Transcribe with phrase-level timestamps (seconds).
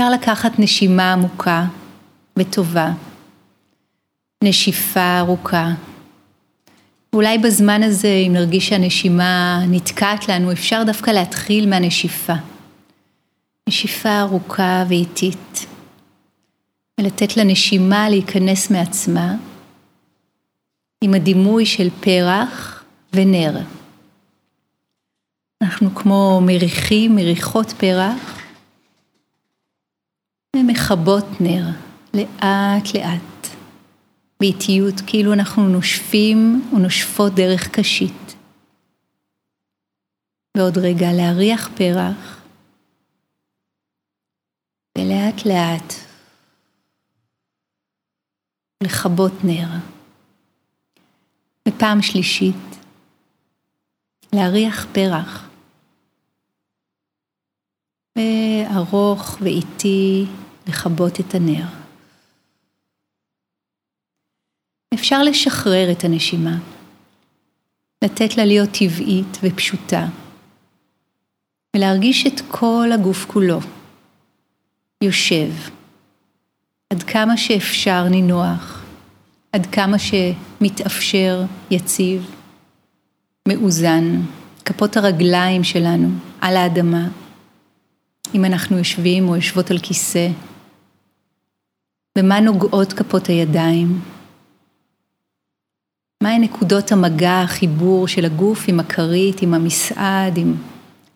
[0.00, 1.64] אפשר לקחת נשימה עמוקה
[2.36, 2.92] וטובה,
[4.44, 5.68] נשיפה ארוכה.
[7.12, 12.32] אולי בזמן הזה, אם נרגיש שהנשימה נתקעת לנו, אפשר דווקא להתחיל מהנשיפה.
[13.68, 15.66] נשיפה ארוכה ואיטית,
[17.00, 19.34] ולתת לנשימה להיכנס מעצמה
[21.04, 23.58] עם הדימוי של פרח ונר.
[25.62, 28.39] אנחנו כמו מריחים, מריחות פרח,
[30.56, 31.66] ומכבות נר,
[32.14, 33.46] לאט לאט,
[34.40, 38.34] באיטיות, כאילו אנחנו נושפים ונושפות דרך קשית.
[40.56, 42.42] ועוד רגע להריח פרח,
[44.98, 45.92] ולאט לאט
[48.82, 49.68] לכבות נר.
[51.68, 52.56] ופעם שלישית,
[54.32, 55.49] להריח פרח.
[58.20, 60.26] וארוך ואיטי
[60.68, 61.66] לכבות את הנר.
[64.94, 66.58] אפשר לשחרר את הנשימה,
[68.04, 70.06] לתת לה להיות טבעית ופשוטה,
[71.76, 73.58] ולהרגיש את כל הגוף כולו
[75.02, 75.50] יושב,
[76.90, 78.84] עד כמה שאפשר נינוח,
[79.52, 82.30] עד כמה שמתאפשר יציב,
[83.48, 84.20] מאוזן,
[84.64, 86.08] כפות הרגליים שלנו
[86.40, 87.08] על האדמה.
[88.34, 90.28] אם אנחנו יושבים או יושבות על כיסא,
[92.18, 94.00] במה נוגעות כפות הידיים,
[96.22, 100.54] מהן נקודות המגע, החיבור של הגוף עם הכרית, עם המסעד, עם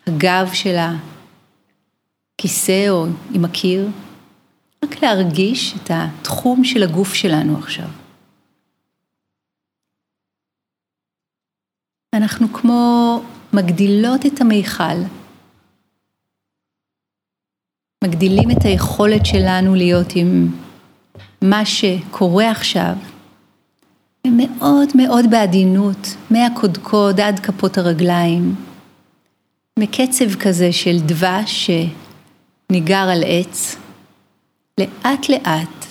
[0.06, 0.76] הגב של
[2.34, 3.88] הכיסא או עם הקיר,
[4.84, 7.88] רק להרגיש את התחום של הגוף שלנו עכשיו.
[12.14, 15.02] אנחנו כמו מגדילות את המיכל
[18.04, 20.48] מגדילים את היכולת שלנו להיות עם
[21.42, 22.94] מה שקורה עכשיו,
[24.26, 28.54] ומאוד מאוד בעדינות, מהקודקוד עד כפות הרגליים,
[29.78, 31.70] מקצב כזה של דבש
[32.70, 33.76] שניגר על עץ,
[34.80, 35.86] לאט לאט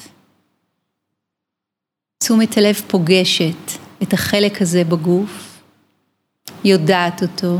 [2.23, 3.71] תשומת הלב פוגשת
[4.03, 5.61] את החלק הזה בגוף,
[6.63, 7.57] יודעת אותו,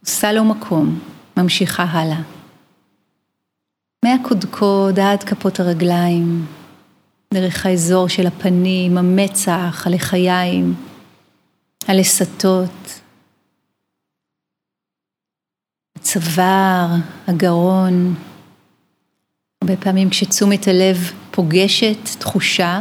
[0.00, 0.98] עושה לו מקום,
[1.36, 2.41] ממשיכה הלאה.
[4.04, 6.46] מהקודקוד עד כפות הרגליים,
[7.34, 10.74] דרך האזור של הפנים, המצח, הלחיים,
[11.88, 13.00] הלסתות,
[15.96, 16.86] הצוואר,
[17.28, 18.14] הגרון.
[19.62, 22.80] הרבה פעמים כשתשומת הלב פוגשת תחושה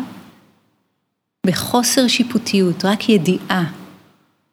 [1.45, 3.71] בחוסר שיפוטיות, רק ידיעה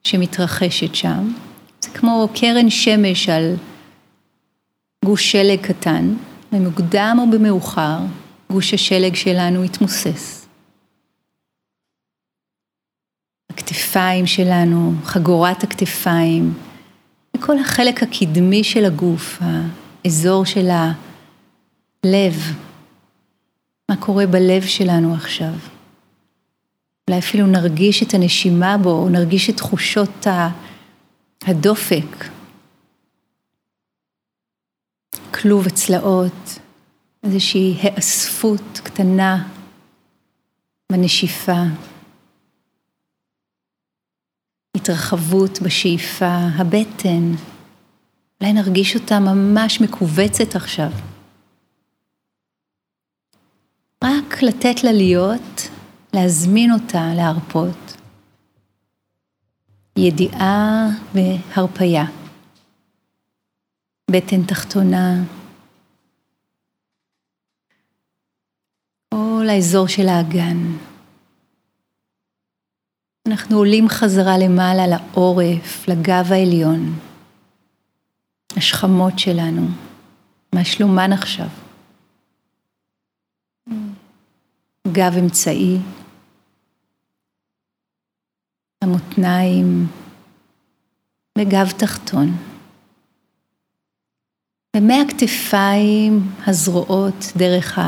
[0.05, 1.33] שמתרחשת שם,
[1.81, 3.55] זה כמו קרן שמש על
[5.05, 6.15] גוש שלג קטן,
[6.53, 7.99] במוקדם או במאוחר,
[8.51, 10.47] גוש השלג שלנו יתמוסס.
[13.51, 16.55] הכתפיים שלנו, חגורת הכתפיים,
[17.37, 19.39] וכל החלק הקדמי של הגוף,
[20.05, 22.35] האזור של הלב.
[23.89, 25.53] מה קורה בלב שלנו עכשיו?
[27.09, 30.27] אולי אפילו נרגיש את הנשימה בו, נרגיש את תחושות
[31.47, 32.25] הדופק,
[35.43, 36.59] כלוב הצלעות,
[37.23, 39.49] איזושהי האספות קטנה
[40.93, 41.63] בנשיפה,
[44.77, 47.33] התרחבות בשאיפה, הבטן,
[48.41, 50.91] אולי נרגיש אותה ממש מכווצת עכשיו.
[54.05, 55.69] רק לתת לה להיות,
[56.13, 57.97] להזמין אותה להרפות.
[59.97, 62.05] ידיעה והרפייה.
[64.11, 65.15] בטן תחתונה,
[69.15, 70.57] כל האזור של האגן.
[73.29, 76.99] אנחנו עולים חזרה למעלה לעורף, לגב העליון,
[78.57, 79.67] השכמות שלנו,
[80.55, 81.49] מה שלומן עכשיו?
[84.93, 85.79] גב אמצעי,
[88.83, 89.87] המותניים
[91.39, 92.58] וגב תחתון.
[94.77, 97.79] ומהכתפיים הזרועות דרך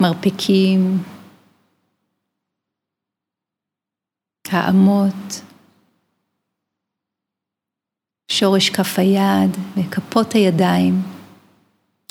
[0.00, 1.02] המרפקים,
[4.48, 5.42] האמות,
[8.28, 11.02] שורש כף היד וכפות הידיים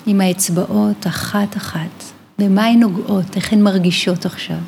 [0.05, 2.03] עם האצבעות אחת-אחת.
[2.39, 3.35] במה הן נוגעות?
[3.35, 4.59] איך הן מרגישות עכשיו?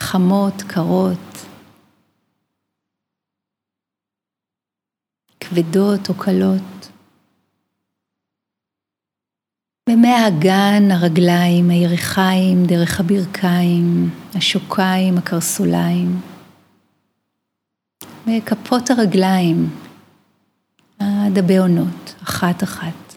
[0.00, 1.46] חמות, קרות,
[5.40, 6.77] כבדות או קלות.
[9.88, 16.20] ומהאגן, הרגליים, הירכיים, דרך הברכיים, השוקיים, הקרסוליים,
[18.26, 19.70] וכפות הרגליים,
[21.00, 23.16] הדבי עונות, אחת-אחת.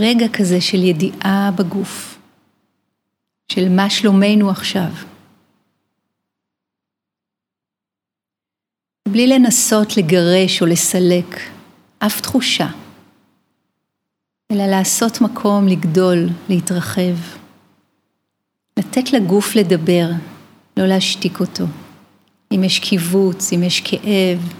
[0.00, 2.18] רגע כזה של ידיעה בגוף,
[3.52, 4.90] של מה שלומנו עכשיו.
[9.08, 11.40] בלי לנסות לגרש או לסלק
[11.98, 12.68] אף תחושה,
[14.52, 17.16] אלא לעשות מקום לגדול, להתרחב.
[18.78, 20.10] לתת לגוף לדבר,
[20.76, 21.64] לא להשתיק אותו.
[22.52, 24.52] אם יש קיבוץ, אם יש כאב,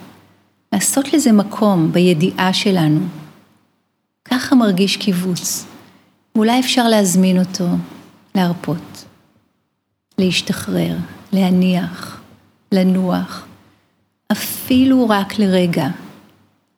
[0.72, 3.00] לעשות לזה מקום בידיעה שלנו.
[4.24, 5.66] ככה מרגיש קיבוץ.
[6.34, 7.66] אולי אפשר להזמין אותו,
[8.34, 9.04] להרפות,
[10.18, 10.96] להשתחרר,
[11.32, 12.20] להניח,
[12.72, 13.46] לנוח,
[14.32, 15.86] אפילו רק לרגע,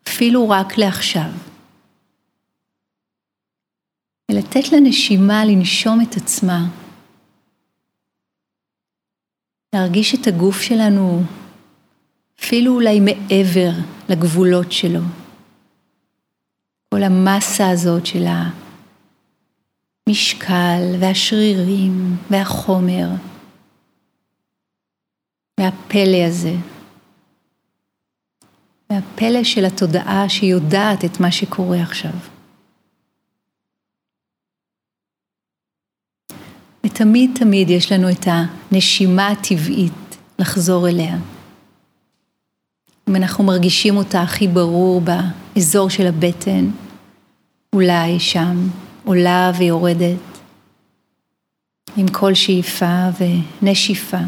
[0.08, 1.47] אפילו רק לעכשיו.
[4.30, 6.66] ולתת לנשימה לנשום את עצמה,
[9.74, 11.22] להרגיש את הגוף שלנו
[12.40, 13.70] אפילו אולי מעבר
[14.08, 15.00] לגבולות שלו.
[16.94, 18.24] כל המסה הזאת של
[20.08, 23.08] המשקל והשרירים והחומר
[25.60, 26.54] והפלא הזה.
[28.90, 32.37] והפלא של התודעה שיודעת את מה שקורה עכשיו.
[36.98, 41.16] ותמיד תמיד יש לנו את הנשימה הטבעית לחזור אליה.
[43.08, 46.70] אם אנחנו מרגישים אותה הכי ברור באזור של הבטן,
[47.72, 48.68] אולי שם,
[49.04, 50.38] עולה ויורדת,
[51.96, 54.20] עם כל שאיפה ונשיפה.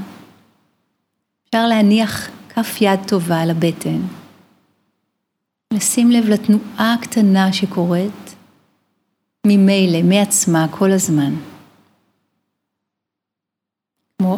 [1.49, 4.01] אפשר להניח כף יד טובה על הבטן,
[5.73, 8.35] לשים לב לתנועה הקטנה שקורית
[9.47, 11.50] ממילא, מעצמה, כל הזמן.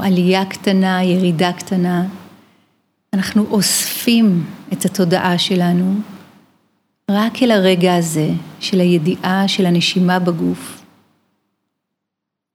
[0.01, 2.07] עלייה קטנה, ירידה קטנה,
[3.13, 5.95] אנחנו אוספים את התודעה שלנו
[7.11, 8.29] רק אל הרגע הזה
[8.61, 10.83] של הידיעה של הנשימה בגוף,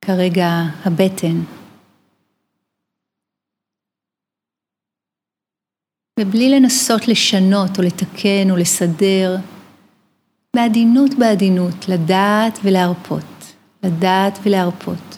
[0.06, 0.50] כרגע
[0.86, 1.42] הבטן.
[6.20, 9.38] ובלי לנסות לשנות או לתקן או לסדר,
[10.56, 15.17] בעדינות בעדינות, לדעת ולהרפות, לדעת ולהרפות.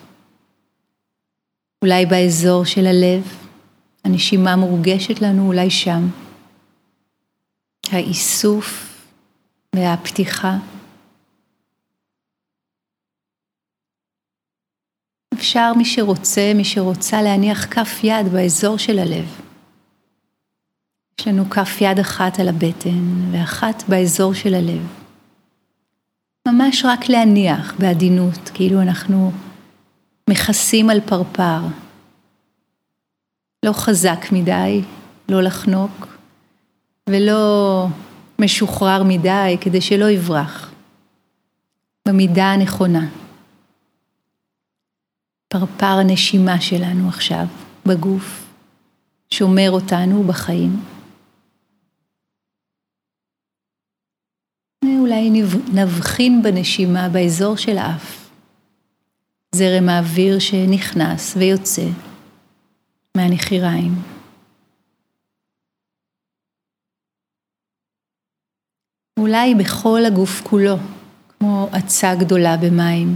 [1.81, 3.23] אולי באזור של הלב,
[4.03, 6.07] הנשימה מורגשת לנו אולי שם.
[7.91, 8.99] האיסוף
[9.75, 10.57] והפתיחה.
[15.33, 19.41] אפשר מי שרוצה, מי שרוצה להניח כף יד באזור של הלב.
[21.19, 24.81] יש לנו כף יד אחת על הבטן ואחת באזור של הלב.
[26.47, 29.31] ממש רק להניח בעדינות, כאילו אנחנו
[30.29, 31.59] מכסים על פרפר.
[33.65, 34.81] לא חזק מדי,
[35.29, 36.07] לא לחנוק,
[37.09, 37.85] ולא
[38.39, 40.71] משוחרר מדי כדי שלא יברח.
[42.07, 43.07] במידה הנכונה.
[45.47, 47.45] פרפר הנשימה שלנו עכשיו
[47.85, 48.45] בגוף,
[49.29, 50.83] שומר אותנו בחיים.
[54.99, 55.29] אולי
[55.73, 58.28] נבחין בנשימה באזור של האף.
[59.55, 61.87] זרם האוויר שנכנס ויוצא
[63.17, 63.91] מהנחיריים.
[69.19, 70.75] אולי בכל הגוף כולו,
[71.39, 73.15] כמו עצה גדולה במים,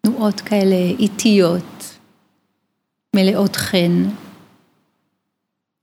[0.00, 1.98] תנועות כאלה איטיות,
[3.16, 4.02] מלאות חן,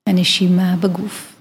[0.09, 1.36] הנשימה בגוף.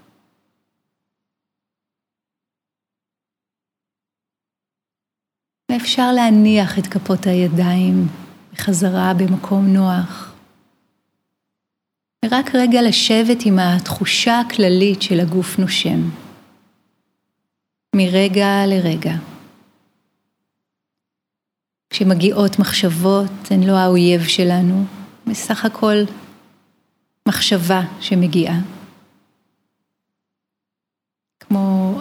[5.72, 8.08] ואפשר להניח את כפות הידיים
[8.52, 10.32] בחזרה במקום נוח.
[12.24, 16.10] ורק רגע לשבת עם התחושה הכללית של הגוף נושם.
[17.96, 19.14] מרגע לרגע.
[21.90, 24.84] כשמגיעות מחשבות, הן לא האויב שלנו,
[25.26, 25.96] בסך הכל
[27.28, 28.60] מחשבה שמגיעה.
[31.40, 31.98] כמו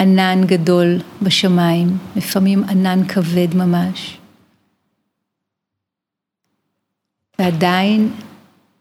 [0.00, 4.18] ענן גדול בשמיים, לפעמים ענן כבד ממש.
[7.38, 8.12] ועדיין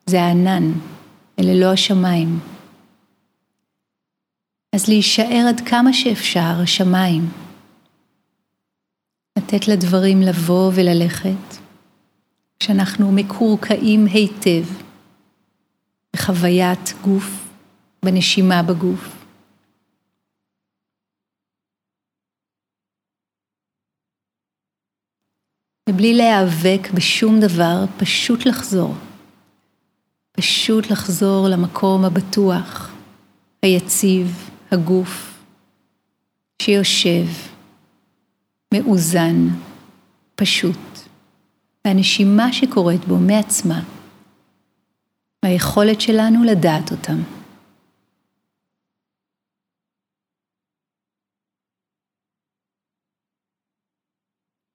[0.06, 0.72] זה הענן,
[1.40, 2.40] אלה לא השמיים.
[4.76, 7.30] אז להישאר עד כמה שאפשר השמיים.
[9.38, 11.58] לתת לדברים לבוא וללכת,
[12.60, 14.66] כשאנחנו מקורקעים היטב
[16.16, 17.48] בחוויית גוף,
[18.06, 19.25] בנשימה בגוף.
[25.90, 28.96] ובלי להיאבק בשום דבר, פשוט לחזור.
[30.32, 32.92] פשוט לחזור למקום הבטוח,
[33.62, 35.44] היציב, הגוף,
[36.62, 37.26] שיושב,
[38.74, 39.48] מאוזן,
[40.36, 41.00] פשוט,
[41.86, 43.82] והנשימה שקורית בו מעצמה,
[45.46, 47.22] והיכולת שלנו לדעת אותם.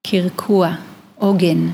[0.07, 0.90] קרקוע,
[1.21, 1.71] עוגן,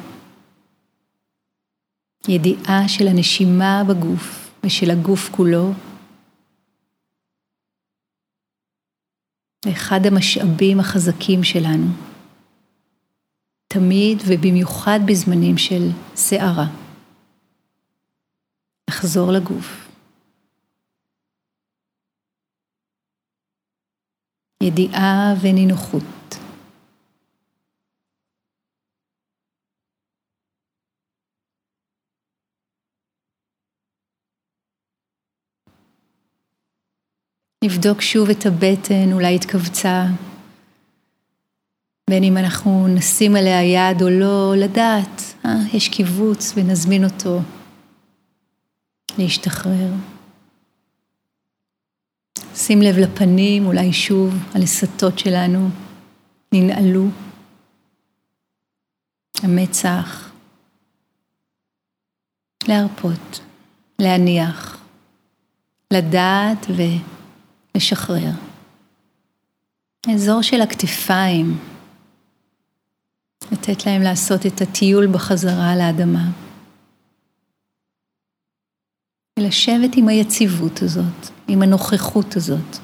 [2.28, 5.72] ידיעה של הנשימה בגוף ושל הגוף כולו,
[9.72, 11.88] אחד המשאבים החזקים שלנו,
[13.68, 16.68] תמיד ובמיוחד בזמנים של סערה.
[18.90, 19.90] לחזור לגוף.
[24.64, 26.17] ידיעה ונינוחות.
[37.68, 40.06] נבדוק שוב את הבטן, אולי התכווצה.
[42.10, 47.40] בין אם אנחנו נשים עליה יד או לא, לדעת, אה, יש קיבוץ ונזמין אותו
[49.18, 49.92] להשתחרר.
[52.56, 55.70] שים לב לפנים, אולי שוב הלסתות שלנו
[56.54, 57.08] ננעלו.
[59.44, 60.32] המצח.
[62.68, 63.40] להרפות,
[64.00, 64.78] להניח,
[65.94, 66.66] לדעת
[67.78, 68.32] ולשחרר.
[70.16, 71.58] אזור של הכתפיים,
[73.52, 76.32] לתת להם לעשות את הטיול בחזרה לאדמה.
[79.40, 82.78] ולשבת עם היציבות הזאת, עם הנוכחות הזאת.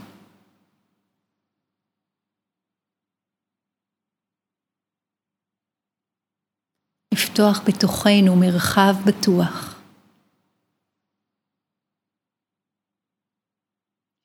[7.14, 9.74] לפתוח בתוכנו מרחב בטוח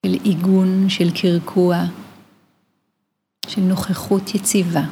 [0.06, 1.76] של עיגון, של קרקוע,
[3.47, 4.82] של נוכחות יציבה.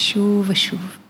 [0.00, 1.01] שוב ושוב.